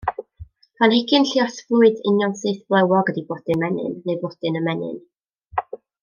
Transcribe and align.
Planhigyn 0.77 1.25
lluosflwydd, 1.31 1.99
unionsyth, 2.11 2.63
blewog 2.73 3.11
ydy 3.13 3.25
blodyn 3.31 3.61
menyn 3.65 3.93
neu 4.09 4.17
flodyn 4.23 4.57
ymenyn. 4.63 4.97